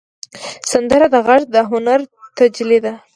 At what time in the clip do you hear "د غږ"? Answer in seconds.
1.13-1.41